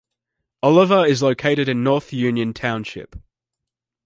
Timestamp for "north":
1.83-2.11